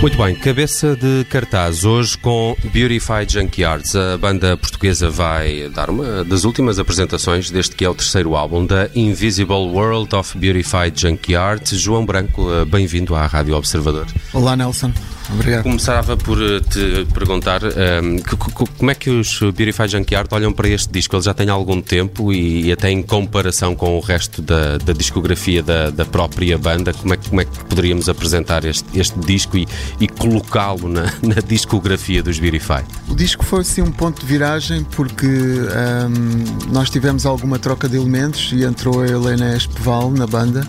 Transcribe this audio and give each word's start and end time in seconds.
Muito 0.00 0.18
bem, 0.18 0.36
cabeça 0.36 0.94
de 0.94 1.24
cartaz 1.24 1.84
hoje 1.84 2.18
com 2.18 2.54
Beautified 2.64 3.32
Junkyards. 3.32 3.96
A 3.96 4.18
banda 4.18 4.56
portuguesa 4.56 5.08
vai 5.10 5.68
dar 5.70 5.88
uma 5.88 6.22
das 6.22 6.44
últimas 6.44 6.78
apresentações 6.78 7.50
deste 7.50 7.74
que 7.74 7.84
é 7.84 7.88
o 7.88 7.94
terceiro 7.94 8.36
álbum 8.36 8.64
da 8.64 8.90
Invisible 8.94 9.54
World 9.54 10.14
of 10.14 10.36
Beautified 10.38 11.00
Junkyards. 11.00 11.80
João 11.80 12.04
Branco, 12.04 12.52
eh, 12.52 12.64
bem-vindo 12.66 13.14
à 13.14 13.26
Rádio 13.26 13.56
Observador. 13.56 14.06
Olá, 14.32 14.54
Nelson. 14.54 14.92
Obrigado. 15.32 15.64
Começava 15.64 16.16
por 16.16 16.40
eh, 16.40 16.60
te 16.60 17.06
perguntar 17.12 17.62
um, 17.64 17.68
ehm, 17.68 18.16
que, 18.18 18.36
como 18.36 18.90
é 18.90 18.94
que 18.94 19.10
os 19.10 19.40
Beautify 19.40 19.88
Junkyard 19.88 20.28
olham 20.32 20.52
para 20.52 20.68
este 20.68 20.90
disco? 20.92 21.16
Ele 21.16 21.22
já 21.22 21.34
tem 21.34 21.48
algum 21.48 21.80
tempo 21.80 22.32
e, 22.32 22.66
e 22.66 22.72
até 22.72 22.90
em 22.90 23.02
comparação 23.02 23.74
com 23.74 23.96
o 23.96 24.00
resto 24.00 24.40
da, 24.40 24.78
da 24.78 24.92
discografia 24.92 25.62
da, 25.62 25.90
da, 25.90 26.04
própria 26.04 26.56
banda, 26.56 26.92
como 26.92 27.14
é, 27.14 27.16
como 27.16 27.40
é 27.40 27.44
que 27.44 27.64
poderíamos 27.64 28.08
apresentar 28.08 28.64
este, 28.64 28.98
este 28.98 29.18
disco 29.20 29.56
e, 29.56 29.66
e 30.00 30.08
colocá-lo 30.08 30.88
na, 30.88 31.02
na, 31.22 31.40
discografia 31.46 32.22
dos 32.22 32.38
Beautify? 32.38 32.84
O 33.08 33.14
disco 33.14 33.44
foi 33.44 33.60
assim 33.60 33.82
um 33.82 33.92
ponto 33.92 34.20
de 34.20 34.26
viragem 34.26 34.84
porque 34.84 35.26
um, 35.26 35.30
ehm, 35.30 36.72
nós 36.72 36.90
tivemos 36.90 37.26
alguma 37.26 37.58
troca 37.58 37.88
de 37.88 37.96
elementos 37.96 38.52
e 38.52 38.64
entrou 38.64 39.02
a 39.02 39.06
Helena 39.06 39.56
Espeval 39.56 40.10
na 40.10 40.26
banda 40.26 40.66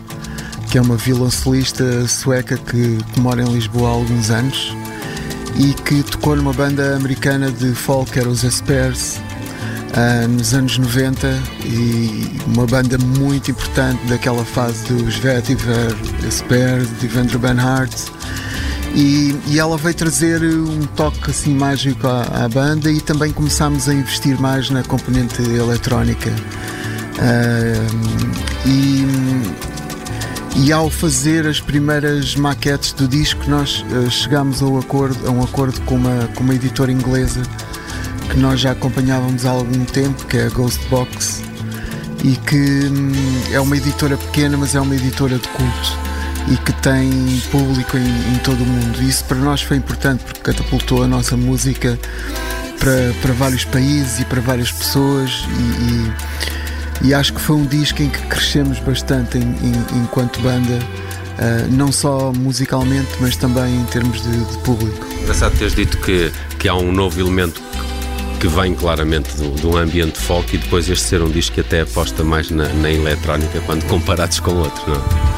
que 0.70 0.78
é 0.78 0.82
uma 0.82 0.98
violoncelista 0.98 2.08
sueca 2.08 2.58
que, 2.58 2.98
que 2.98 3.20
mora 3.20 3.42
em 3.42 3.54
Lisboa 3.54 3.90
há 3.90 3.92
alguns 3.94 4.30
anos 4.30 4.76
e 5.56 5.74
que 5.74 6.04
tocou 6.04 6.36
numa 6.36 6.54
banda 6.54 6.96
americana 6.96 7.52
de 7.52 7.74
folk, 7.74 8.12
que 8.12 8.20
era 8.20 8.30
os 8.30 8.44
Espers, 8.44 9.18
uh, 9.18 10.28
nos 10.28 10.54
anos 10.54 10.78
90 10.78 11.28
e 11.66 12.40
uma 12.48 12.66
banda 12.66 12.98
muito 12.98 13.52
importante 13.52 14.06
daquela 14.06 14.46
fase 14.46 14.94
dos 14.94 15.16
Vetiver, 15.16 15.96
Espers, 16.28 16.88
de 17.00 17.08
Vendra 17.08 17.38
Van 17.38 17.60
Hart. 17.60 17.94
E, 18.94 19.36
e, 19.48 19.60
ela 19.60 19.78
veio 19.78 19.94
trazer 19.94 20.42
um 20.44 20.82
toque 20.96 21.30
assim 21.30 21.54
mágico 21.54 22.08
à, 22.08 22.46
à, 22.46 22.50
banda 22.50 22.90
e 22.90 23.00
também 23.00 23.32
começámos 23.32 23.88
a 23.88 23.94
investir 23.94 24.40
mais 24.40 24.70
na 24.70 24.82
componente 24.84 25.42
eletrónica. 25.42 26.32
E 27.20 28.47
e 30.68 30.72
ao 30.74 30.90
fazer 30.90 31.48
as 31.48 31.62
primeiras 31.62 32.36
maquetes 32.36 32.92
do 32.92 33.08
disco, 33.08 33.42
nós 33.50 33.86
uh, 33.90 34.12
chegámos 34.12 34.62
ao 34.62 34.78
acordo, 34.78 35.26
a 35.26 35.32
um 35.32 35.42
acordo 35.42 35.80
com 35.84 35.96
uma, 35.96 36.28
com 36.36 36.44
uma 36.44 36.54
editora 36.54 36.92
inglesa 36.92 37.42
que 38.30 38.38
nós 38.38 38.60
já 38.60 38.72
acompanhávamos 38.72 39.46
há 39.46 39.52
algum 39.52 39.86
tempo, 39.86 40.26
que 40.26 40.36
é 40.36 40.48
a 40.48 40.50
Ghostbox, 40.50 41.42
e 42.22 42.36
que 42.36 42.58
hum, 42.58 43.14
é 43.50 43.62
uma 43.62 43.78
editora 43.78 44.18
pequena, 44.18 44.58
mas 44.58 44.76
é 44.76 44.82
uma 44.82 44.94
editora 44.94 45.38
de 45.38 45.48
culto 45.48 45.98
e 46.52 46.58
que 46.58 46.74
tem 46.82 47.12
público 47.50 47.96
em, 47.96 48.34
em 48.34 48.38
todo 48.40 48.62
o 48.62 48.66
mundo. 48.66 49.02
Isso 49.02 49.24
para 49.24 49.38
nós 49.38 49.62
foi 49.62 49.78
importante 49.78 50.26
porque 50.26 50.42
catapultou 50.42 51.02
a 51.02 51.08
nossa 51.08 51.38
música 51.38 51.98
para, 52.78 53.14
para 53.22 53.32
vários 53.32 53.64
países 53.64 54.20
e 54.20 54.26
para 54.26 54.42
várias 54.42 54.74
pessoas 54.74 55.46
e, 55.48 55.84
e 55.84 56.12
e 57.02 57.14
acho 57.14 57.34
que 57.34 57.42
foi 57.42 57.56
um 57.56 57.66
disco 57.66 58.02
em 58.02 58.10
que 58.10 58.20
crescemos 58.28 58.80
bastante 58.80 59.38
em, 59.38 59.42
em, 59.42 60.02
enquanto 60.02 60.40
banda, 60.42 60.74
uh, 60.74 61.72
não 61.72 61.92
só 61.92 62.32
musicalmente, 62.34 63.10
mas 63.20 63.36
também 63.36 63.76
em 63.76 63.84
termos 63.86 64.22
de, 64.22 64.38
de 64.38 64.58
público. 64.60 65.06
Engraçado 65.22 65.58
teres 65.58 65.76
dito 65.76 65.98
que, 66.00 66.32
que 66.58 66.68
há 66.68 66.76
um 66.76 66.92
novo 66.92 67.20
elemento 67.20 67.62
que 68.40 68.48
vem 68.48 68.74
claramente 68.76 69.36
de, 69.36 69.50
de 69.50 69.68
um 69.68 69.76
ambiente 69.78 70.20
folk 70.20 70.56
e 70.56 70.60
depois 70.60 70.90
este 70.90 71.06
ser 71.06 71.22
um 71.22 71.30
disco 71.30 71.56
que 71.56 71.62
até 71.62 71.82
aposta 71.82 72.24
mais 72.24 72.52
na, 72.52 72.68
na 72.70 72.92
eletrónica 72.92 73.60
quando 73.66 73.84
comparados 73.88 74.40
com 74.40 74.52
outros, 74.52 74.88
não? 74.88 75.38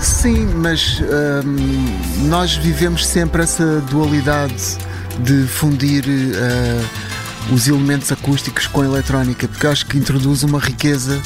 Sim, 0.00 0.46
mas 0.54 1.00
um, 1.44 2.28
nós 2.28 2.54
vivemos 2.54 3.04
sempre 3.04 3.42
essa 3.42 3.80
dualidade 3.90 4.78
de 5.24 5.44
fundir. 5.48 6.04
Uh, 6.06 7.17
os 7.52 7.66
elementos 7.66 8.10
acústicos 8.12 8.66
com 8.66 8.84
eletrónica, 8.84 9.48
porque 9.48 9.66
acho 9.66 9.86
que 9.86 9.96
introduz 9.96 10.42
uma 10.42 10.58
riqueza 10.58 11.20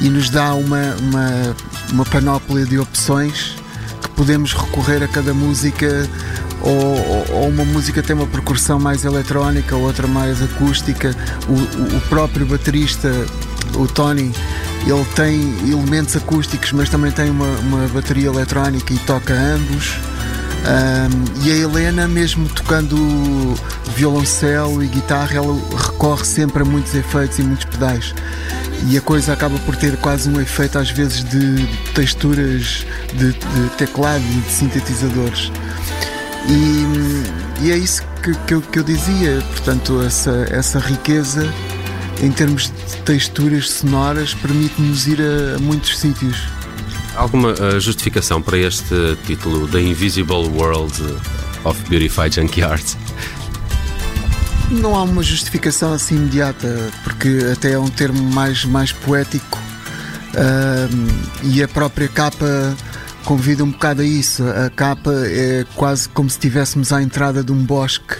e 0.00 0.08
nos 0.08 0.30
dá 0.30 0.54
uma, 0.54 0.94
uma, 1.00 1.56
uma 1.92 2.04
panóplia 2.04 2.64
de 2.64 2.78
opções 2.78 3.56
que 4.02 4.08
podemos 4.10 4.52
recorrer 4.52 5.02
a 5.02 5.08
cada 5.08 5.34
música 5.34 6.08
ou, 6.60 7.36
ou, 7.36 7.48
uma 7.48 7.64
música 7.64 8.02
tem 8.02 8.16
uma 8.16 8.26
percussão 8.26 8.78
mais 8.80 9.04
eletrónica, 9.04 9.76
outra 9.76 10.06
mais 10.06 10.42
acústica. 10.42 11.14
O, 11.48 11.52
o, 11.52 11.96
o, 11.96 12.00
próprio 12.08 12.46
baterista, 12.46 13.08
o 13.74 13.86
Tony, 13.86 14.32
ele 14.84 15.04
tem 15.14 15.70
elementos 15.70 16.16
acústicos, 16.16 16.72
mas 16.72 16.88
também 16.88 17.12
tem 17.12 17.30
uma, 17.30 17.46
uma 17.58 17.88
bateria 17.88 18.26
eletrónica 18.26 18.92
e 18.92 18.98
toca 18.98 19.32
ambos. 19.32 19.94
Um, 20.66 21.46
e 21.46 21.52
a 21.52 21.56
Helena, 21.56 22.08
mesmo 22.08 22.48
tocando 22.48 22.96
violoncelo 23.94 24.82
e 24.82 24.88
guitarra, 24.88 25.36
ela 25.36 25.54
recorre 25.76 26.24
sempre 26.24 26.62
a 26.62 26.64
muitos 26.64 26.92
efeitos 26.94 27.38
e 27.38 27.42
muitos 27.42 27.66
pedais. 27.66 28.12
E 28.88 28.98
a 28.98 29.00
coisa 29.00 29.32
acaba 29.32 29.56
por 29.60 29.76
ter 29.76 29.96
quase 29.98 30.28
um 30.28 30.40
efeito, 30.40 30.78
às 30.78 30.90
vezes, 30.90 31.22
de 31.24 31.66
texturas 31.94 32.84
de, 33.14 33.32
de 33.32 33.70
teclado 33.78 34.22
e 34.22 34.40
de 34.40 34.50
sintetizadores. 34.50 35.52
E, 36.48 37.64
e 37.64 37.70
é 37.70 37.76
isso 37.76 38.02
que, 38.22 38.34
que, 38.46 38.54
eu, 38.54 38.60
que 38.60 38.78
eu 38.78 38.82
dizia, 38.82 39.40
portanto, 39.52 40.02
essa, 40.02 40.46
essa 40.50 40.78
riqueza 40.80 41.48
em 42.20 42.30
termos 42.30 42.64
de 42.64 42.96
texturas 43.04 43.70
sonoras 43.70 44.34
permite-nos 44.34 45.06
ir 45.06 45.20
a, 45.20 45.56
a 45.56 45.58
muitos 45.58 45.98
sítios. 45.98 46.55
Alguma 47.16 47.52
uh, 47.52 47.80
justificação 47.80 48.42
para 48.42 48.58
este 48.58 49.16
título, 49.26 49.66
The 49.68 49.80
Invisible 49.80 50.48
World 50.48 50.94
of 51.64 51.82
Beautified 51.88 52.34
Junkyards? 52.34 52.96
Não 54.70 54.94
há 54.94 55.02
uma 55.02 55.22
justificação 55.22 55.92
assim 55.92 56.16
imediata, 56.16 56.90
porque 57.04 57.38
até 57.52 57.72
é 57.72 57.78
um 57.78 57.88
termo 57.88 58.22
mais, 58.32 58.64
mais 58.64 58.92
poético 58.92 59.58
uh, 60.34 61.44
e 61.44 61.62
a 61.62 61.68
própria 61.68 62.08
capa 62.08 62.76
convida 63.24 63.64
um 63.64 63.70
bocado 63.70 64.02
a 64.02 64.04
isso. 64.04 64.44
A 64.44 64.68
capa 64.68 65.12
é 65.24 65.64
quase 65.74 66.08
como 66.10 66.28
se 66.28 66.36
estivéssemos 66.36 66.92
à 66.92 67.02
entrada 67.02 67.42
de 67.42 67.50
um 67.50 67.64
bosque 67.64 68.16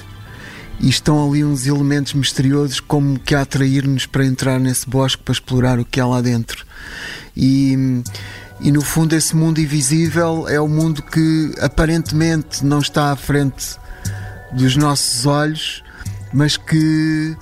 e 0.81 0.89
estão 0.89 1.29
ali 1.29 1.45
uns 1.45 1.67
elementos 1.67 2.13
misteriosos 2.15 2.81
como 2.81 3.19
que 3.19 3.35
a 3.35 3.43
atrair-nos 3.43 4.07
para 4.07 4.25
entrar 4.25 4.59
nesse 4.59 4.89
bosque 4.89 5.23
para 5.23 5.33
explorar 5.33 5.79
o 5.79 5.85
que 5.85 6.01
há 6.01 6.07
lá 6.07 6.21
dentro. 6.21 6.65
E 7.37 8.03
e 8.61 8.73
no 8.73 8.81
fundo, 8.81 9.15
esse 9.15 9.37
mundo 9.37 9.61
invisível 9.61 10.49
é 10.49 10.61
o 10.61 10.69
mundo 10.69 11.03
que 11.03 11.53
aparentemente 11.61 12.65
não 12.65 12.79
está 12.79 13.13
à 13.13 13.17
frente 13.17 13.77
dos 14.53 14.77
nossos 14.77 15.27
olhos, 15.27 15.85
mas 16.33 16.57
que 16.57 17.37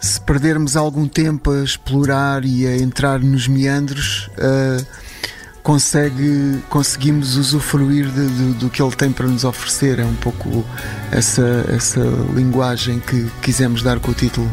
se 0.00 0.20
perdermos 0.20 0.76
algum 0.76 1.08
tempo 1.08 1.50
a 1.50 1.64
explorar 1.64 2.44
e 2.44 2.66
a 2.66 2.76
entrar 2.76 3.18
nos 3.18 3.48
meandros, 3.48 4.30
uh, 4.38 4.86
consegue, 5.62 6.62
conseguimos 6.68 7.36
usufruir 7.36 8.06
de, 8.06 8.28
de, 8.28 8.52
do 8.54 8.70
que 8.70 8.80
ele 8.80 8.94
tem 8.94 9.10
para 9.10 9.26
nos 9.26 9.44
oferecer. 9.44 9.98
É 9.98 10.04
um 10.04 10.14
pouco 10.14 10.64
essa, 11.10 11.64
essa 11.68 12.00
linguagem 12.34 13.00
que 13.00 13.28
quisemos 13.42 13.82
dar 13.82 13.98
com 13.98 14.12
o 14.12 14.14
título. 14.14 14.48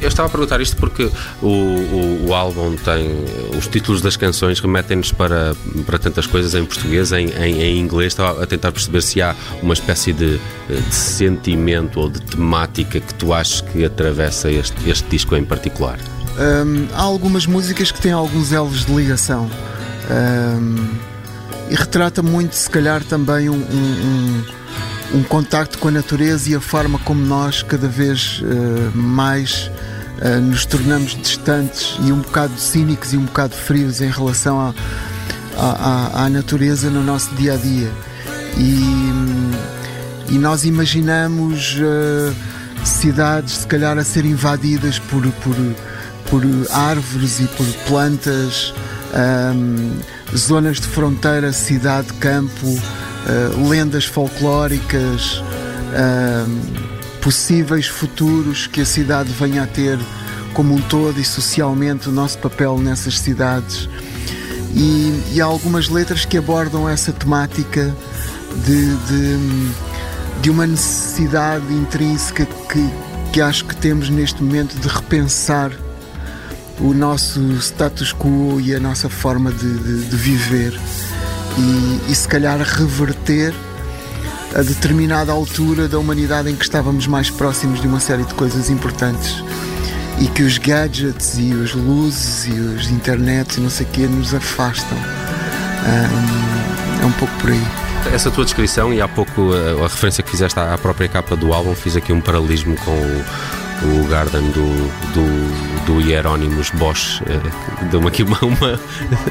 Eu 0.00 0.08
estava 0.08 0.28
a 0.28 0.30
perguntar 0.30 0.60
isto 0.60 0.76
porque 0.76 1.10
o, 1.42 1.46
o, 1.46 2.26
o 2.28 2.34
álbum 2.34 2.76
tem. 2.76 3.24
Os 3.56 3.66
títulos 3.66 4.00
das 4.00 4.16
canções 4.16 4.60
remetem-nos 4.60 5.12
para, 5.12 5.54
para 5.84 5.98
tantas 5.98 6.26
coisas 6.26 6.54
em 6.54 6.64
português, 6.64 7.12
em, 7.12 7.28
em, 7.30 7.62
em, 7.62 7.78
inglês. 7.78 8.12
Estava 8.12 8.42
a 8.42 8.46
tentar 8.46 8.72
perceber 8.72 9.02
se 9.02 9.20
há 9.20 9.34
uma 9.62 9.74
espécie 9.74 10.12
de, 10.12 10.38
de 10.68 10.94
sentimento 10.94 12.00
ou 12.00 12.08
de 12.08 12.20
temática 12.20 13.00
que 13.00 13.14
tu 13.14 13.32
achas 13.32 13.60
que 13.60 13.84
atravessa 13.84 14.50
este, 14.50 14.88
este 14.88 15.08
disco 15.08 15.34
em 15.36 15.44
particular. 15.44 15.98
Um, 16.38 16.86
há 16.94 17.02
algumas 17.02 17.46
músicas 17.46 17.90
que 17.90 18.00
têm 18.00 18.12
alguns 18.12 18.52
elos 18.52 18.84
de 18.86 18.94
ligação. 18.94 19.50
Um, 20.10 21.08
e 21.70 21.74
retrata 21.74 22.22
muito, 22.22 22.54
se 22.54 22.70
calhar, 22.70 23.02
também 23.04 23.50
um, 23.50 23.56
um, 23.56 24.44
um, 25.14 25.22
contacto 25.22 25.78
com 25.78 25.88
a 25.88 25.90
natureza 25.90 26.50
e 26.50 26.54
a 26.54 26.60
forma 26.60 26.98
como 27.00 27.20
nós, 27.24 27.62
cada 27.62 27.88
vez 27.88 28.40
uh, 28.42 28.96
mais, 28.96 29.70
uh, 30.22 30.40
nos 30.40 30.64
tornamos 30.66 31.14
distantes 31.14 31.96
e 32.04 32.12
um 32.12 32.20
bocado 32.20 32.58
cínicos 32.58 33.12
e 33.12 33.16
um 33.16 33.24
bocado 33.24 33.54
frios 33.54 34.00
em 34.00 34.10
relação 34.10 34.60
à, 34.60 34.74
à, 35.56 36.24
à 36.24 36.28
natureza 36.28 36.90
no 36.90 37.02
nosso 37.02 37.34
dia 37.34 37.54
a 37.54 37.56
dia. 37.56 37.90
E, 38.56 40.34
e 40.34 40.38
nós 40.38 40.64
imaginamos 40.64 41.76
uh, 41.76 42.34
cidades, 42.84 43.58
se 43.58 43.66
calhar, 43.66 43.96
a 43.98 44.04
ser 44.04 44.24
invadidas 44.24 44.98
por, 44.98 45.22
por, 45.22 45.56
por 46.28 46.42
árvores 46.70 47.40
e 47.40 47.44
por 47.44 47.66
plantas, 47.86 48.74
um, 49.54 49.98
zonas 50.36 50.78
de 50.80 50.86
fronteira, 50.86 51.52
cidade, 51.52 52.12
campo, 52.14 52.78
uh, 53.28 53.68
lendas 53.68 54.04
folclóricas, 54.04 55.42
possíveis 57.22 57.86
futuros 57.86 58.66
que 58.66 58.82
a 58.82 58.84
cidade 58.84 59.30
venha 59.32 59.62
a 59.62 59.66
ter 59.66 59.98
como 60.52 60.74
um 60.74 60.80
todo 60.80 61.20
e 61.20 61.24
socialmente 61.24 62.08
o 62.08 62.12
nosso 62.12 62.38
papel 62.38 62.78
nessas 62.78 63.18
cidades. 63.18 63.88
E, 64.74 65.34
e 65.34 65.40
há 65.40 65.44
algumas 65.44 65.88
letras 65.88 66.24
que 66.24 66.36
abordam 66.36 66.88
essa 66.88 67.12
temática 67.12 67.94
de, 68.64 68.94
de, 68.94 69.72
de 70.42 70.50
uma 70.50 70.66
necessidade 70.66 71.72
intrínseca 71.72 72.44
que, 72.44 72.90
que 73.32 73.40
acho 73.40 73.64
que 73.64 73.76
temos 73.76 74.08
neste 74.08 74.42
momento 74.42 74.78
de 74.78 74.88
repensar 74.88 75.72
o 76.80 76.94
nosso 76.94 77.40
status 77.54 78.12
quo 78.12 78.60
e 78.60 78.74
a 78.74 78.80
nossa 78.80 79.08
forma 79.08 79.50
de, 79.50 79.78
de, 79.78 80.04
de 80.06 80.16
viver 80.16 80.78
e, 81.58 82.12
e, 82.12 82.14
se 82.14 82.28
calhar 82.28 82.58
reverter 82.58 83.54
a 84.54 84.62
determinada 84.62 85.32
altura 85.32 85.88
da 85.88 85.98
humanidade 85.98 86.50
em 86.50 86.56
que 86.56 86.62
estávamos 86.62 87.06
mais 87.06 87.30
próximos 87.30 87.80
de 87.80 87.86
uma 87.86 88.00
série 88.00 88.24
de 88.24 88.34
coisas 88.34 88.70
importantes 88.70 89.42
e 90.20 90.26
que 90.26 90.42
os 90.42 90.58
gadgets 90.58 91.38
e 91.38 91.52
os 91.52 91.74
luzes 91.74 92.46
e 92.46 92.52
os 92.52 92.90
internets 92.90 93.56
e 93.56 93.60
não 93.60 93.70
sei 93.70 93.86
o 93.86 93.88
que 93.90 94.06
nos 94.06 94.34
afastam. 94.34 94.98
Um, 94.98 97.02
é 97.02 97.06
um 97.06 97.12
pouco 97.12 97.34
por 97.40 97.50
aí. 97.50 97.62
Essa 98.12 98.30
tua 98.30 98.44
descrição 98.44 98.92
e 98.92 99.00
há 99.00 99.08
pouco 99.08 99.52
a, 99.52 99.84
a 99.84 99.88
referência 99.88 100.22
que 100.22 100.30
fizeste 100.30 100.58
à 100.58 100.76
própria 100.78 101.08
capa 101.08 101.36
do 101.36 101.52
álbum, 101.52 101.74
fiz 101.74 101.96
aqui 101.96 102.12
um 102.12 102.20
paralelismo 102.20 102.76
com 102.76 102.92
o 102.92 103.24
o 103.82 104.08
Garden 104.08 104.50
do, 104.50 104.66
do, 105.14 105.86
do 105.86 106.00
Hieronymus 106.00 106.70
Bosch, 106.70 107.22
eh, 107.26 107.86
deu-me 107.90 108.08
aqui 108.08 108.22
uma, 108.24 108.38
uma 108.42 108.80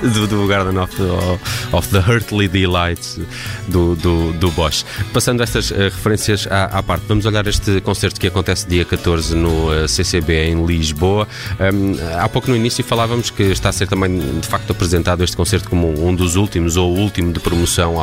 do, 0.01 0.27
do, 0.27 0.47
Garden 0.47 0.77
of 0.77 0.95
the, 0.95 1.75
of 1.75 1.89
the 1.89 1.99
Earthly 2.11 2.47
Delights 2.47 3.19
do, 3.67 3.95
do, 3.95 4.31
do 4.33 4.49
Bosch. 4.51 4.85
Passando 5.11 5.43
estas 5.43 5.71
uh, 5.71 5.75
referências 5.75 6.47
à, 6.49 6.65
à, 6.65 6.83
parte, 6.83 7.03
vamos 7.07 7.25
olhar 7.25 7.45
este 7.47 7.81
concerto 7.81 8.19
que 8.19 8.27
acontece 8.27 8.67
dia 8.67 8.85
14 8.85 9.35
no 9.35 9.69
uh, 9.69 9.87
CCB 9.87 10.45
em 10.45 10.65
Lisboa. 10.65 11.27
Um, 11.59 11.95
há 12.17 12.29
pouco 12.29 12.49
no 12.49 12.55
início 12.55 12.83
falávamos 12.83 13.29
que 13.29 13.43
está 13.43 13.69
a 13.69 13.73
ser 13.73 13.87
também 13.87 14.39
de 14.39 14.47
facto 14.47 14.71
apresentado 14.71 15.23
este 15.23 15.35
concerto 15.35 15.69
como 15.69 16.07
um 16.07 16.15
dos 16.15 16.35
últimos 16.35 16.77
ou 16.77 16.95
o 16.95 16.99
último 16.99 17.33
de 17.33 17.39
promoção 17.39 17.95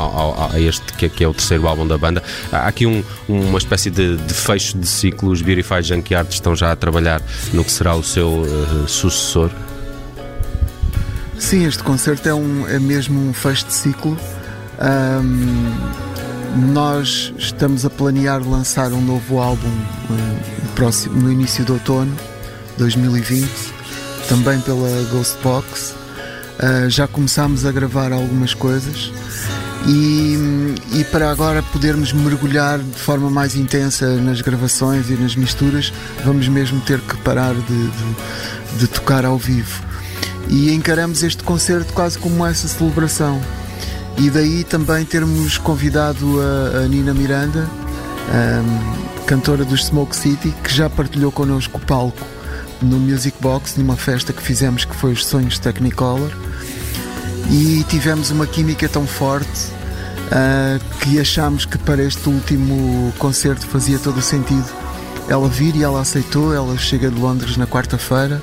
a 0.53 0.61
este 0.61 0.93
que, 0.93 1.09
que, 1.09 1.25
é 1.25 1.29
o 1.29 1.33
terceiro 1.33 1.67
álbum 1.67 1.87
da 1.87 1.97
banda. 1.97 2.23
Há 2.53 2.69
aqui 2.69 2.87
um, 2.87 3.03
uma 3.29 3.59
espécie 3.59 3.91
de, 3.91 4.17
de 4.17 4.35
fecho 4.35 4.77
de 4.77 4.87
ciclo, 4.87 5.31
os 5.31 5.41
Beautify 5.41 5.83
Junkyard 5.83 6.34
estão 6.35 6.55
já 6.55 6.73
a 6.73 6.77
trabalhar 6.77 7.23
no 7.53 7.65
que 7.65 7.71
será 7.71 7.95
o 7.95 8.03
seu 8.03 8.43
uh, 8.43 8.89
sucessor? 8.89 9.51
Sim, 11.39 11.67
este 11.67 11.83
concerto 11.83 12.29
é, 12.29 12.35
um, 12.35 12.69
é 12.69 12.79
mesmo 12.79 13.29
um 13.29 13.33
fecho 13.33 13.67
de 13.67 13.73
ciclo. 13.73 14.19
Um, 14.81 16.73
nós 16.73 17.33
estamos 17.37 17.85
a 17.85 17.91
planear 17.91 18.47
lançar 18.47 18.93
um 18.93 19.01
novo 19.01 19.41
álbum 19.41 19.69
no, 19.69 20.69
próximo, 20.75 21.21
no 21.21 21.33
início 21.33 21.65
de 21.65 21.73
outono 21.73 22.17
2020, 22.79 23.49
também 24.29 24.61
pela 24.61 24.89
Ghostbox. 25.11 25.95
Uh, 26.59 26.89
já 26.89 27.09
começámos 27.09 27.67
a 27.67 27.73
gravar 27.73 28.13
algumas 28.13 28.55
coisas 28.55 29.13
e, 29.87 30.75
e, 30.93 31.05
para 31.05 31.31
agora 31.31 31.63
podermos 31.63 32.13
mergulhar 32.13 32.79
de 32.79 32.99
forma 32.99 33.29
mais 33.29 33.55
intensa 33.55 34.17
nas 34.17 34.41
gravações 34.41 35.11
e 35.11 35.13
nas 35.13 35.37
misturas, 35.37 35.93
vamos 36.25 36.49
mesmo 36.49 36.81
ter 36.81 37.01
que 37.01 37.17
parar 37.19 37.55
de, 37.55 37.61
de, 37.61 38.79
de 38.79 38.87
tocar 38.87 39.27
ao 39.27 39.37
vivo. 39.37 39.83
E 40.49 40.73
encaramos 40.73 41.23
este 41.23 41.43
concerto 41.43 41.93
quase 41.93 42.19
como 42.19 42.47
essa 42.47 42.67
celebração. 42.67 43.41
E 44.17 44.31
daí 44.31 44.65
também 44.65 45.05
termos 45.05 45.59
convidado 45.59 46.41
a, 46.41 46.85
a 46.85 46.89
Nina 46.89 47.13
Miranda, 47.13 47.69
cantora 49.27 49.65
dos 49.65 49.85
Smoke 49.87 50.17
City, 50.17 50.55
que 50.63 50.73
já 50.73 50.89
partilhou 50.89 51.31
connosco 51.31 51.77
o 51.77 51.81
palco 51.81 52.25
no 52.81 52.99
Music 52.99 53.37
Box, 53.41 53.77
numa 53.79 53.97
festa 53.97 54.33
que 54.33 54.43
fizemos 54.43 54.85
que 54.85 54.95
foi 54.95 55.13
os 55.13 55.27
Sonhos 55.27 55.59
Technicolor 55.59 56.31
e 57.51 57.85
tivemos 57.89 58.31
uma 58.31 58.47
química 58.47 58.89
tão 58.89 59.07
forte 59.07 59.74
uh, 60.27 60.99
que 61.01 61.19
achámos 61.19 61.65
que 61.67 61.79
para 61.79 62.03
este 62.03 62.29
último 62.29 63.13
concerto 63.19 63.67
fazia 63.67 63.99
todo 63.99 64.19
o 64.19 64.23
sentido 64.23 64.85
ela 65.29 65.49
vir 65.49 65.75
e 65.77 65.83
ela 65.83 66.01
aceitou. 66.01 66.55
Ela 66.55 66.77
chega 66.77 67.11
de 67.11 67.19
Londres 67.19 67.57
na 67.57 67.67
quarta-feira 67.67 68.41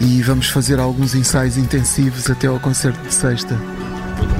e 0.00 0.22
vamos 0.22 0.48
fazer 0.48 0.80
alguns 0.80 1.14
ensaios 1.14 1.56
intensivos 1.56 2.30
até 2.30 2.46
ao 2.46 2.58
concerto 2.58 3.00
de 3.06 3.14
sexta 3.14 3.58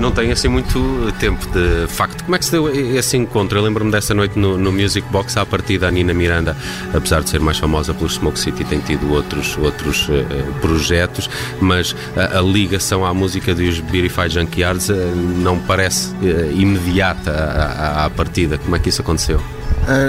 não 0.01 0.11
tem 0.11 0.33
assim 0.33 0.49
muito 0.49 1.13
tempo 1.19 1.47
de 1.47 1.87
facto. 1.89 2.25
Como 2.25 2.35
é 2.35 2.39
que 2.39 2.45
se 2.45 2.51
deu 2.51 2.69
esse 2.97 3.17
encontro? 3.17 3.59
Eu 3.59 3.63
lembro-me 3.63 3.91
dessa 3.91 4.15
noite 4.15 4.39
no, 4.39 4.57
no, 4.57 4.73
Music 4.73 5.07
Box 5.11 5.37
à 5.37 5.45
partida 5.45 5.87
da 5.87 5.93
Nina 5.93 6.15
Miranda, 6.15 6.57
apesar 6.95 7.23
de 7.23 7.31
ser 7.31 7.41
mais 7.41 7.59
famosa 7.59 7.93
pelo 7.93 8.09
Smoke 8.09 8.39
City, 8.39 8.65
tem 8.65 8.81
tido 8.81 9.13
outros, 9.13 9.57
outros 9.59 10.09
uh, 10.09 10.25
projetos, 10.61 11.29
mas 11.61 11.95
a, 12.17 12.39
a, 12.39 12.43
ligação 12.43 13.05
à 13.05 13.13
música 13.13 13.55
dos 13.55 13.81
Beautify 13.81 14.29
Junkyards 14.29 14.89
uh, 14.89 14.95
não 15.43 15.59
parece 15.59 16.15
uh, 16.15 16.53
imediata 16.53 17.31
à, 17.31 18.07
à, 18.07 18.11
partida. 18.11 18.59
Como 18.59 18.75
é 18.75 18.79
que 18.79 18.89
isso 18.89 19.03
aconteceu? 19.03 19.41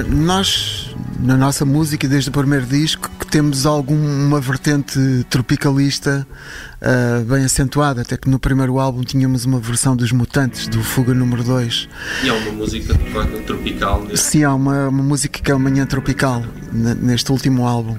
nós, 0.07 0.80
na 1.19 1.37
nossa 1.37 1.65
música, 1.65 2.07
desde 2.07 2.29
o 2.29 2.33
primeiro 2.33 2.65
disco, 2.65 3.09
temos 3.31 3.65
alguma 3.65 4.41
vertente 4.41 4.99
tropicalista 5.29 6.27
uh, 6.81 7.23
bem 7.23 7.45
acentuada, 7.45 8.01
até 8.01 8.17
que 8.17 8.29
no 8.29 8.37
primeiro 8.37 8.77
álbum 8.77 9.03
tínhamos 9.03 9.45
uma 9.45 9.59
versão 9.59 9.95
dos 9.95 10.11
Mutantes, 10.11 10.67
do 10.67 10.83
Fuga 10.83 11.13
número 11.13 11.43
2. 11.43 11.87
E 12.23 12.29
há 12.29 12.33
uma 12.33 12.51
música 12.51 12.93
tropical 13.45 14.03
neste... 14.03 14.25
Sim, 14.25 14.43
há 14.43 14.53
uma, 14.53 14.89
uma 14.89 15.03
música 15.03 15.39
que 15.39 15.49
é 15.49 15.55
uma 15.55 15.69
manhã 15.69 15.85
tropical 15.85 16.43
neste 16.73 17.31
último 17.31 17.65
álbum. 17.65 17.97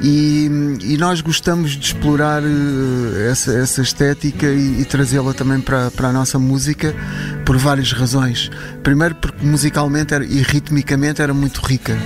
E, 0.00 0.48
e, 0.80 0.96
nós 0.96 1.20
gostamos 1.20 1.72
de 1.72 1.86
explorar 1.86 2.40
uh, 2.42 3.20
essa, 3.28 3.52
essa, 3.52 3.82
estética 3.82 4.46
e, 4.46 4.82
e 4.82 4.84
trazê-la 4.84 5.34
também 5.34 5.60
para, 5.60 5.90
para 5.90 6.08
a 6.08 6.12
nossa 6.12 6.38
música 6.38 6.94
por 7.44 7.56
várias 7.56 7.92
razões. 7.92 8.48
Primeiro, 8.84 9.16
porque 9.16 9.44
musicalmente 9.44 10.14
era, 10.14 10.24
e 10.24 10.40
ritmicamente 10.40 11.20
era 11.20 11.34
muito 11.34 11.60
rica. 11.60 11.98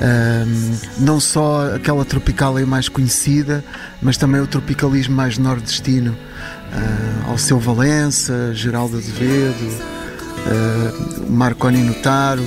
Um, 0.00 1.04
não 1.04 1.20
só 1.20 1.74
aquela 1.74 2.04
tropical 2.04 2.58
é 2.58 2.64
mais 2.64 2.88
conhecida, 2.88 3.62
mas 4.02 4.16
também 4.16 4.40
o 4.40 4.46
tropicalismo 4.46 5.14
mais 5.14 5.36
nordestino, 5.38 6.12
uh, 6.12 7.30
Alceu 7.30 7.60
Valença, 7.60 8.52
Geraldo 8.54 8.96
Azevedo, 8.96 9.78
uh, 10.46 11.30
Marconi 11.30 11.82
Notaro, 11.82 12.44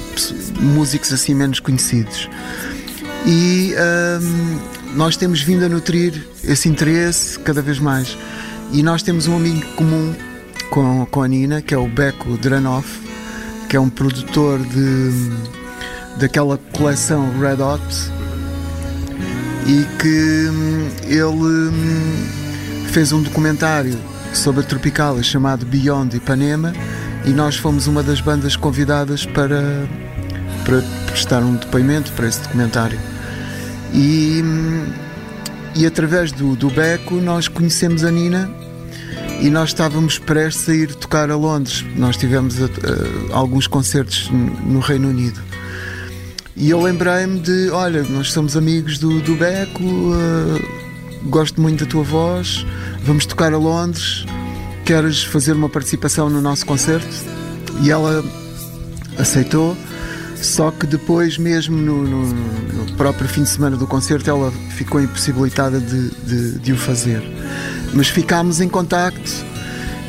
músicos 0.60 1.13
assim 1.13 1.34
menos 1.36 1.60
conhecidos. 1.60 2.27
E 3.25 3.74
um, 4.22 4.96
nós 4.96 5.15
temos 5.15 5.42
vindo 5.42 5.63
a 5.65 5.70
nutrir 5.70 6.27
esse 6.44 6.68
interesse 6.68 7.39
cada 7.39 7.62
vez 7.62 7.80
mais. 7.80 8.18
E 8.72 8.84
nós 8.84 9.01
temos 9.01 9.27
um 9.27 9.36
amigo 9.36 9.65
comum 9.75 10.13
com, 10.70 11.06
com 11.06 11.22
a 11.22 11.27
Nina, 11.27 11.62
que 11.62 11.74
é 11.74 11.77
o 11.77 11.88
Beco 11.88 12.38
Dranoff, 12.38 13.00
que 13.70 13.75
é 13.75 13.80
um 13.80 13.89
produtor 13.89 14.60
de 14.60 15.32
daquela 16.18 16.60
coleção 16.72 17.32
Red 17.39 17.62
Hot 17.62 17.82
e 19.65 19.86
que 19.98 20.50
hum, 20.50 20.89
ele 21.08 21.70
hum, 21.70 22.27
fez 22.92 23.12
um 23.12 23.22
documentário 23.22 23.98
sobre 24.34 24.62
a 24.62 24.63
Tropicalia 24.63 25.24
chamado 25.24 25.65
Beyond 25.65 26.18
Ipanema 26.18 26.74
e 27.25 27.30
nós 27.30 27.56
fomos 27.56 27.88
uma 27.88 28.03
das 28.03 28.20
bandas 28.20 28.56
convidadas 28.56 29.25
para, 29.25 29.88
para 30.65 30.82
prestar 31.08 31.42
um 31.42 31.56
depoimento 31.56 32.12
para 32.12 32.27
esse 32.27 32.42
documentário. 32.42 33.12
E, 33.93 34.41
e 35.75 35.85
através 35.85 36.31
do, 36.31 36.55
do 36.55 36.69
Beco 36.69 37.15
nós 37.15 37.47
conhecemos 37.47 38.03
a 38.03 38.12
Nina 38.12 38.50
e 39.39 39.50
nós 39.50 39.69
estávamos 39.69 40.17
prestes 40.17 40.67
a 40.69 40.73
ir 40.73 40.95
tocar 40.95 41.29
a 41.29 41.35
Londres. 41.35 41.85
Nós 41.95 42.17
tivemos 42.17 42.59
uh, 42.59 42.69
alguns 43.31 43.67
concertos 43.67 44.29
no 44.31 44.79
Reino 44.79 45.09
Unido. 45.09 45.39
E 46.55 46.69
eu 46.69 46.81
lembrei-me 46.81 47.39
de: 47.39 47.69
olha, 47.69 48.03
nós 48.03 48.31
somos 48.31 48.55
amigos 48.55 48.97
do, 48.97 49.19
do 49.21 49.35
Beco, 49.35 49.83
uh, 49.83 51.29
gosto 51.29 51.62
muito 51.62 51.83
da 51.83 51.89
tua 51.89 52.03
voz, 52.03 52.65
vamos 53.03 53.25
tocar 53.25 53.53
a 53.53 53.57
Londres, 53.57 54.25
queres 54.85 55.23
fazer 55.23 55.53
uma 55.53 55.69
participação 55.69 56.29
no 56.29 56.41
nosso 56.41 56.65
concerto? 56.65 57.07
E 57.81 57.91
ela 57.91 58.23
aceitou. 59.17 59.75
Só 60.43 60.71
que 60.71 60.85
depois, 60.85 61.38
mesmo 61.38 61.77
no, 61.77 62.03
no, 62.03 62.27
no, 62.27 62.93
próprio 62.97 63.29
fim 63.29 63.43
de 63.43 63.50
semana 63.50 63.77
do 63.77 63.88
concerto, 63.88 64.29
ela 64.29 64.51
ficou 64.75 65.01
impossibilitada 65.01 65.79
de, 65.79 66.09
de, 66.09 66.59
de 66.59 66.73
o 66.73 66.77
fazer. 66.77 67.23
Mas 67.93 68.09
ficámos 68.09 68.59
em 68.59 68.67
contacto 68.67 69.31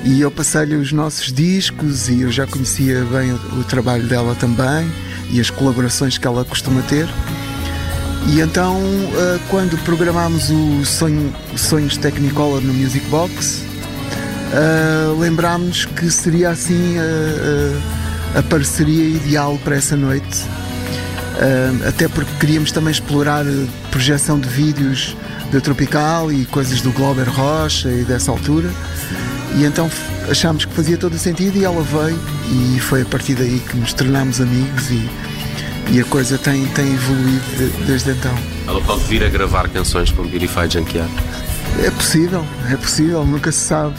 e 0.04 0.20
eu 0.20 0.32
passei-lhe 0.32 0.74
os 0.74 0.92
nossos 0.92 1.32
discos 1.32 2.08
e 2.08 2.22
eu 2.22 2.32
já 2.32 2.48
conhecia 2.48 3.04
bem 3.04 3.30
o, 3.32 3.60
o 3.60 3.64
trabalho 3.64 4.08
dela 4.08 4.34
também 4.34 4.90
e 5.30 5.40
as 5.40 5.50
colaborações 5.50 6.18
que 6.18 6.26
ela 6.26 6.44
costuma 6.44 6.82
ter. 6.82 7.08
E 8.26 8.40
então, 8.40 8.80
uh, 8.80 9.40
quando 9.48 9.78
programámos 9.84 10.50
o 10.50 10.84
sonho, 10.84 11.32
Sonhos 11.56 11.96
Technicolor 11.96 12.60
no 12.60 12.74
Music 12.74 13.06
Box, 13.06 13.62
uh, 14.50 15.16
lembrámos 15.20 15.84
que 15.84 16.10
seria 16.10 16.50
assim 16.50 16.96
a, 16.98 18.03
a 18.34 18.42
parceria 18.42 19.04
ideal 19.04 19.58
para 19.62 19.76
essa 19.76 19.96
noite. 19.96 20.42
Uh, 21.34 21.88
até 21.88 22.08
porque 22.08 22.30
queríamos 22.38 22.70
também 22.70 22.92
explorar 22.92 23.44
projeção 23.90 24.38
de 24.38 24.48
vídeos 24.48 25.16
da 25.52 25.60
Tropical 25.60 26.32
e 26.32 26.44
coisas 26.46 26.80
do 26.80 26.92
Glober 26.92 27.28
Rocha 27.28 27.88
e 27.88 28.04
dessa 28.04 28.30
altura. 28.30 28.70
E 29.56 29.64
então 29.64 29.90
achámos 30.28 30.64
que 30.64 30.72
fazia 30.72 30.96
todo 30.96 31.14
o 31.14 31.18
sentido 31.18 31.56
e 31.56 31.64
ela 31.64 31.82
veio 31.82 32.18
e 32.50 32.80
foi 32.80 33.02
a 33.02 33.04
partir 33.04 33.34
daí 33.34 33.60
que 33.68 33.76
nos 33.76 33.92
tornámos 33.92 34.40
amigos 34.40 34.90
e, 34.90 35.08
e 35.92 36.00
a 36.00 36.04
coisa 36.04 36.36
tem, 36.38 36.66
tem 36.68 36.92
evoluído 36.92 37.44
de, 37.56 37.84
desde 37.84 38.10
então. 38.10 38.34
Ela 38.66 38.80
pode 38.80 39.04
vir 39.04 39.22
a 39.22 39.28
gravar 39.28 39.68
canções 39.68 40.10
com 40.10 40.24
Beautify 40.24 40.68
Junkyard? 40.68 41.12
É 41.84 41.90
possível, 41.90 42.44
é 42.70 42.76
possível, 42.76 43.24
nunca 43.24 43.52
se 43.52 43.60
sabe. 43.60 43.94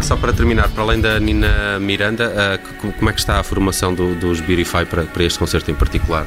Só 0.00 0.16
para 0.16 0.32
terminar, 0.32 0.68
para 0.68 0.82
além 0.82 1.00
da 1.00 1.18
Nina 1.20 1.78
Miranda, 1.80 2.30
uh, 2.30 2.92
como 2.92 3.10
é 3.10 3.12
que 3.12 3.20
está 3.20 3.40
a 3.40 3.42
formação 3.42 3.94
do, 3.94 4.14
dos 4.14 4.40
Beautify 4.40 4.84
para, 4.84 5.04
para 5.04 5.24
este 5.24 5.38
concerto 5.38 5.70
em 5.70 5.74
particular? 5.74 6.26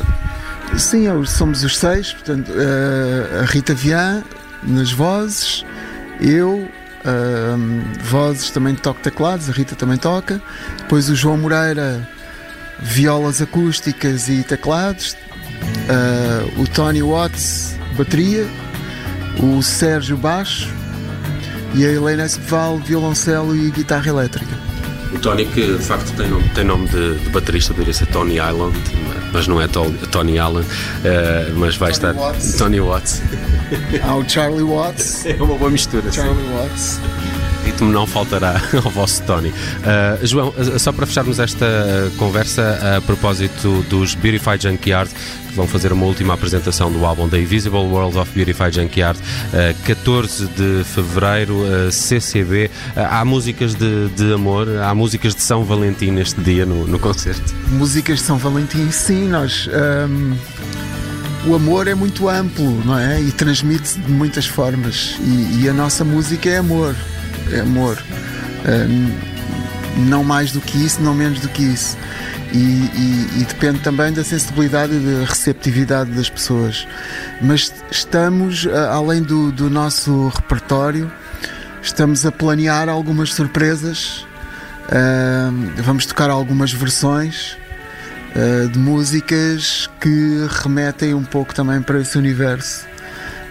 Sim, 0.77 1.05
somos 1.25 1.63
os 1.63 1.77
seis, 1.77 2.13
portanto, 2.13 2.49
uh, 2.49 3.41
a 3.41 3.45
Rita 3.45 3.73
Vian 3.73 4.23
nas 4.63 4.91
vozes, 4.91 5.65
eu, 6.19 6.69
uh, 7.05 8.01
vozes 8.03 8.51
também 8.51 8.75
toco 8.75 8.99
teclados, 9.01 9.49
a 9.49 9.51
Rita 9.51 9.75
também 9.75 9.97
toca, 9.97 10.41
depois 10.77 11.09
o 11.09 11.15
João 11.15 11.37
Moreira, 11.37 12.07
violas 12.79 13.41
acústicas 13.41 14.29
e 14.29 14.43
teclados, 14.43 15.15
uh, 15.89 16.61
o 16.61 16.67
Tony 16.67 17.01
Watts, 17.01 17.75
bateria, 17.97 18.47
o 19.41 19.61
Sérgio 19.61 20.17
baixo 20.17 20.80
e 21.73 21.85
a 21.85 21.91
Helena 21.91 22.25
Espeval, 22.25 22.77
violoncelo 22.77 23.55
e 23.55 23.69
guitarra 23.71 24.07
elétrica. 24.09 24.55
O 25.13 25.19
Tony, 25.19 25.45
que 25.45 25.77
de 25.77 25.83
facto 25.83 26.15
tem 26.15 26.29
nome, 26.29 26.49
tem 26.49 26.63
nome 26.63 26.87
de, 26.87 27.15
de 27.15 27.29
baterista, 27.29 27.73
deveria 27.73 27.93
ser 27.93 28.05
Tony 28.07 28.35
Island, 28.35 28.77
mas 29.33 29.47
não 29.47 29.61
é 29.61 29.67
Tony 29.67 30.39
Allen, 30.39 30.63
uh, 30.63 31.57
mas 31.57 31.75
vai 31.75 31.91
Tony 31.91 32.11
estar 32.11 32.13
Watts. 32.13 32.53
Tony 32.53 32.79
Watts. 32.79 33.21
Há 34.03 34.15
o 34.15 34.27
Charlie 34.27 34.63
Watts. 34.63 35.25
É 35.31 35.41
uma 35.41 35.55
boa 35.57 35.69
mistura. 35.69 36.11
Charlie 36.11 36.35
sim. 36.35 36.53
Watts 36.53 36.99
ritmo 37.63 37.91
não 37.91 38.05
faltará 38.05 38.61
ao 38.83 38.91
vosso 38.91 39.21
Tony. 39.23 39.49
Uh, 39.49 40.25
João, 40.25 40.53
só 40.77 40.91
para 40.91 41.05
fecharmos 41.05 41.39
esta 41.39 41.65
conversa 42.17 42.97
a 42.97 43.01
propósito 43.01 43.83
dos 43.89 44.15
Beautify 44.15 44.57
Junkyard, 44.59 45.11
que 45.47 45.55
vão 45.55 45.67
fazer 45.67 45.91
uma 45.91 46.05
última 46.05 46.33
apresentação 46.33 46.91
do 46.91 47.05
álbum 47.05 47.27
The 47.27 47.39
Invisible 47.39 47.79
World 47.79 48.17
of 48.17 48.31
Beautify 48.33 48.71
Junkyard, 48.71 49.19
uh, 49.19 49.83
14 49.85 50.47
de 50.47 50.83
fevereiro, 50.83 51.55
uh, 51.55 51.91
CCB. 51.91 52.69
há 52.95 53.23
músicas 53.25 53.75
de, 53.75 54.09
de, 54.09 54.33
amor, 54.33 54.67
há 54.77 54.93
músicas 54.93 55.35
de 55.35 55.41
São 55.41 55.63
Valentim 55.63 56.11
neste 56.11 56.39
dia 56.41 56.65
no, 56.65 56.87
no 56.87 56.99
concerto? 56.99 57.53
Músicas 57.69 58.19
de 58.19 58.25
São 58.25 58.37
Valentim, 58.37 58.89
sim, 58.91 59.27
nós. 59.27 59.69
Um 60.09 60.35
o 61.45 61.55
amor 61.55 61.87
é 61.87 61.95
muito 61.95 62.29
amplo, 62.29 62.83
não 62.85 62.97
é? 62.97 63.19
E 63.19 63.31
transmite-se 63.31 63.99
de 63.99 64.11
muitas 64.11 64.45
formas. 64.45 65.17
E, 65.21 65.63
e, 65.63 65.69
a 65.69 65.73
nossa 65.73 66.05
música 66.05 66.49
é 66.49 66.57
amor. 66.57 66.95
É 67.51 67.59
amor. 67.59 68.01
Uh, 68.65 69.31
não 70.07 70.23
mais 70.23 70.51
do 70.51 70.61
que 70.61 70.77
isso, 70.83 71.01
não 71.01 71.13
menos 71.13 71.39
do 71.39 71.49
que 71.49 71.63
isso. 71.63 71.97
E, 72.53 72.57
e, 72.57 73.41
e, 73.41 73.45
depende 73.45 73.79
também 73.79 74.11
da 74.11 74.23
sensibilidade 74.23 74.93
e 74.93 74.99
da 74.99 75.25
receptividade 75.25 76.11
das 76.11 76.29
pessoas. 76.29 76.85
Mas 77.41 77.73
estamos, 77.89 78.67
além 78.67 79.21
do, 79.21 79.51
do 79.53 79.69
nosso 79.69 80.27
repertório, 80.27 81.09
estamos 81.81 82.25
a 82.25 82.31
planear 82.31 82.89
algumas 82.89 83.33
surpresas. 83.33 84.25
Uh, 84.87 85.81
vamos 85.81 86.05
tocar 86.05 86.29
algumas 86.29 86.73
versões 86.73 87.57
uh, 88.35 88.67
de 88.67 88.77
músicas 88.77 89.89
que 90.01 90.45
remetem 90.61 91.13
um 91.13 91.23
pouco 91.23 91.53
também 91.55 91.81
para 91.81 92.01
esse 92.01 92.17
universo. 92.17 92.85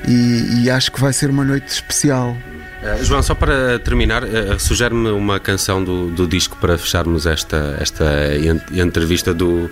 E, 0.06 0.62
e 0.62 0.70
acho 0.70 0.92
que 0.92 1.00
vai 1.00 1.12
ser 1.12 1.30
uma 1.30 1.44
noite 1.44 1.68
especial. 1.68 2.36
Uh, 2.82 3.04
João, 3.04 3.22
só 3.22 3.34
para 3.34 3.78
terminar, 3.78 4.24
uh, 4.24 4.58
sugere-me 4.58 5.10
uma 5.10 5.38
canção 5.38 5.84
do, 5.84 6.10
do, 6.10 6.26
disco 6.26 6.56
para 6.56 6.78
fecharmos 6.78 7.26
esta, 7.26 7.76
esta 7.78 8.06
entrevista 8.72 9.34
do, 9.34 9.70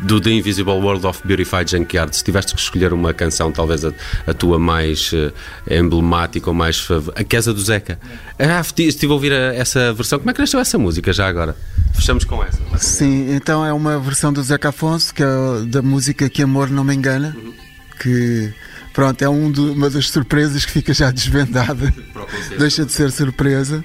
do 0.00 0.20
The 0.20 0.30
Invisible 0.30 0.72
World 0.72 1.06
of 1.06 1.20
Beautified 1.24 1.70
Junkyard. 1.70 2.16
Se 2.16 2.24
tiveste 2.24 2.52
que 2.52 2.60
escolher 2.60 2.92
uma 2.92 3.14
canção, 3.14 3.52
talvez 3.52 3.84
a, 3.84 3.92
a 4.26 4.34
tua 4.34 4.58
mais 4.58 5.12
uh, 5.12 5.32
emblemática 5.70 6.50
ou 6.50 6.54
mais. 6.54 6.88
A 7.14 7.22
Casa 7.22 7.54
do 7.54 7.60
Zeca. 7.60 8.00
Ah, 8.36 8.60
estive 8.60 9.12
a 9.12 9.14
ouvir 9.14 9.32
a, 9.32 9.54
essa 9.54 9.92
versão. 9.92 10.18
Como 10.18 10.30
é 10.30 10.34
que 10.34 10.40
nasceu 10.40 10.58
essa 10.58 10.76
música 10.76 11.12
já 11.12 11.28
agora? 11.28 11.56
Fechamos 11.94 12.24
com 12.24 12.42
essa. 12.42 12.58
Sim, 12.78 13.32
então 13.32 13.64
é 13.64 13.72
uma 13.72 13.98
versão 14.00 14.32
do 14.32 14.42
Zeca 14.42 14.70
Afonso, 14.70 15.14
que 15.14 15.22
é 15.22 15.26
da 15.66 15.82
música 15.82 16.28
Que 16.28 16.42
Amor 16.42 16.68
Não 16.68 16.82
Me 16.82 16.94
Engana, 16.94 17.36
uhum. 17.36 17.52
que 18.00 18.52
pronto, 18.92 19.22
é 19.22 19.28
um 19.28 19.50
do, 19.50 19.72
uma 19.72 19.88
das 19.90 20.08
surpresas 20.10 20.64
que 20.64 20.72
fica 20.72 20.92
já 20.92 21.10
desvendada. 21.10 21.92
Deixa 22.58 22.84
de 22.84 22.92
ser 22.92 23.10
surpresa. 23.10 23.84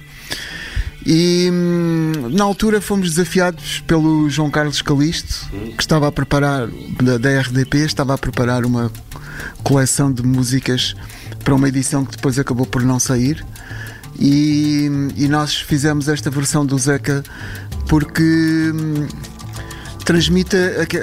E 1.06 1.50
hum, 1.52 2.30
na 2.32 2.44
altura 2.44 2.82
fomos 2.82 3.12
desafiados 3.12 3.80
pelo 3.86 4.28
João 4.30 4.50
Carlos 4.50 4.82
Calisto, 4.82 5.48
que 5.78 5.84
estava 5.84 6.08
a 6.08 6.12
preparar, 6.12 6.68
da, 7.02 7.18
da 7.18 7.42
RDP, 7.42 7.78
estava 7.80 8.16
a 8.16 8.18
preparar 8.18 8.66
uma 8.66 8.92
coleção 9.64 10.12
de 10.12 10.24
músicas 10.24 10.96
para 11.44 11.54
uma 11.54 11.68
edição 11.68 12.04
que 12.04 12.16
depois 12.16 12.40
acabou 12.40 12.66
por 12.66 12.82
não 12.82 13.00
sair. 13.00 13.46
E, 14.18 14.90
e 15.16 15.28
nós 15.28 15.56
fizemos 15.56 16.08
esta 16.08 16.32
versão 16.32 16.66
do 16.66 16.78
Zeca 16.78 17.22
porque 17.88 18.72
hum, 18.74 19.08
transmite 20.06 20.56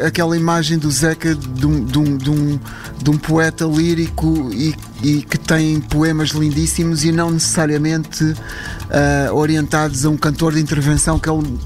aquela 0.07 0.37
imagem 0.37 0.79
do 0.79 0.91
Zeca 0.91 1.35
de 1.35 1.67
um, 1.67 1.85
de 1.85 1.99
um, 1.99 2.17
de 2.17 2.31
um, 2.31 2.61
de 3.03 3.11
um 3.11 3.19
poeta 3.19 3.65
lírico 3.65 4.51
e, 4.53 4.75
e, 5.03 5.23
que 5.23 5.37
tem 5.37 5.81
poemas 5.81 6.31
lindíssimos 6.31 7.05
e 7.05 7.11
não 7.11 7.31
necessariamente 7.31 8.23
uh, 8.25 9.35
orientados 9.35 10.05
a 10.07 10.11
um 10.11 10.17
cantor 10.17 10.55
de 10.55 10.61
intervenção 10.61 11.19
que 11.19 11.29
ele, 11.29 11.59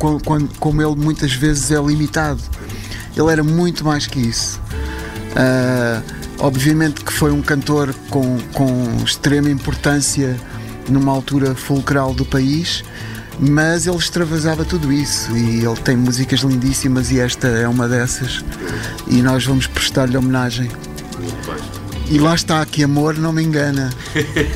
como 0.59 0.83
ele 0.83 0.97
muitas 0.97 1.33
vezes 1.33 1.71
é 1.71 1.81
limitado. 1.81 2.41
Ele 3.15 3.31
era 3.31 3.45
muito 3.45 3.85
mais 3.85 4.07
que 4.07 4.19
isso. 4.19 4.61
Uh, 5.33 6.03
obviamente 6.39 7.05
que 7.05 7.13
foi 7.13 7.31
um 7.31 7.43
cantor 7.43 7.95
com, 8.09 8.39
com 8.53 9.05
extrema 9.05 9.51
importância 9.51 10.37
numa 10.89 11.13
altura 11.13 11.55
fulcral 11.55 12.15
do 12.15 12.25
país 12.25 12.83
mas 13.39 13.87
ele 13.87 13.97
extravasava 13.97 14.65
tudo 14.65 14.91
isso 14.93 15.37
e 15.37 15.65
ele 15.65 15.77
tem 15.77 15.97
músicas 15.97 16.41
lindíssimas 16.41 17.11
e 17.11 17.21
esta 17.21 17.49
é 17.49 17.69
uma 17.69 17.87
dessas 17.87 18.43
e 19.07 19.21
nós 19.21 19.45
vamos 19.45 19.67
prestar-lhe 19.67 20.17
homenagem. 20.17 20.71
E 22.09 22.19
lá 22.21 22.37
está, 22.37 22.65
que 22.65 22.85
amor 22.85 23.19
não 23.19 23.33
me 23.33 23.43
engana. 23.43 23.91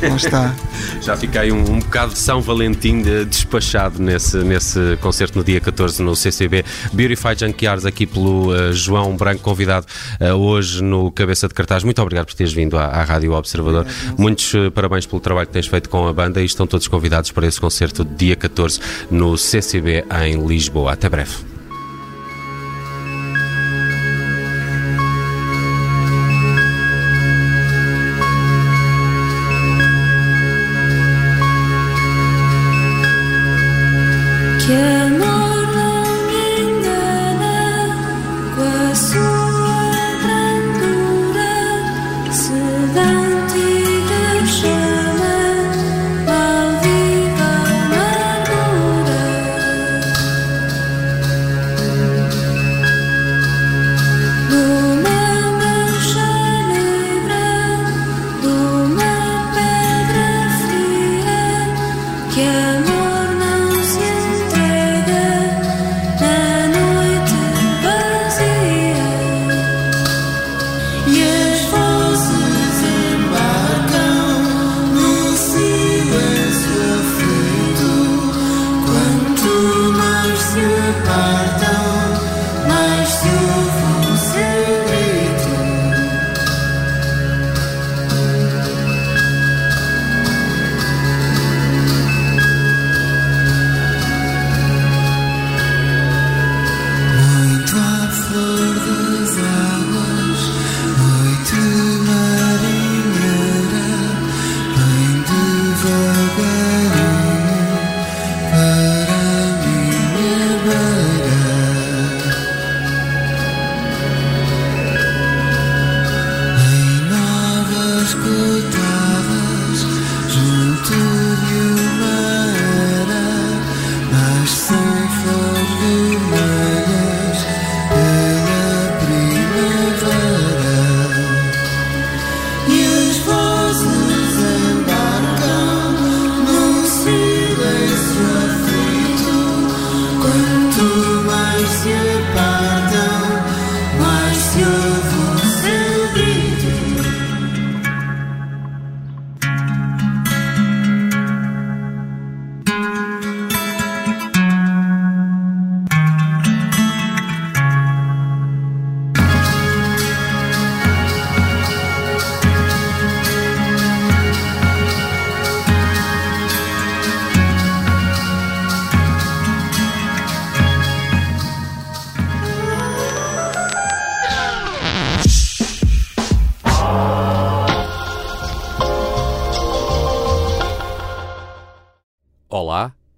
Lá 0.08 0.16
está. 0.16 0.54
Já 1.02 1.16
fiquei 1.16 1.50
um, 1.50 1.58
um 1.58 1.78
bocado 1.80 2.12
de 2.12 2.18
São 2.18 2.40
Valentim 2.40 3.02
de, 3.02 3.24
despachado 3.24 4.00
nesse, 4.00 4.36
nesse 4.38 4.96
concerto 5.00 5.36
no 5.36 5.44
dia 5.44 5.60
14 5.60 6.00
no 6.00 6.14
CCB. 6.14 6.64
Beautify 6.92 7.34
Junkyards 7.36 7.84
aqui 7.84 8.06
pelo 8.06 8.52
uh, 8.52 8.72
João 8.72 9.16
Branco, 9.16 9.42
convidado 9.42 9.84
uh, 10.20 10.34
hoje 10.34 10.82
no 10.82 11.10
Cabeça 11.10 11.48
de 11.48 11.54
Cartaz. 11.54 11.82
Muito 11.82 12.00
obrigado 12.00 12.26
por 12.26 12.34
teres 12.34 12.52
vindo 12.52 12.78
à, 12.78 12.84
à 12.84 13.02
Rádio 13.02 13.32
Observador. 13.32 13.84
Muitos 14.16 14.54
uh, 14.54 14.70
parabéns 14.70 15.04
pelo 15.04 15.20
trabalho 15.20 15.48
que 15.48 15.52
tens 15.52 15.66
feito 15.66 15.88
com 15.88 16.06
a 16.06 16.12
banda 16.12 16.40
e 16.40 16.44
estão 16.44 16.68
todos 16.68 16.86
convidados 16.86 17.32
para 17.32 17.48
esse 17.48 17.60
concerto 17.60 18.04
dia 18.04 18.36
14 18.36 18.78
no 19.10 19.36
CCB 19.36 20.04
em 20.24 20.46
Lisboa. 20.46 20.92
Até 20.92 21.08
breve. 21.08 21.59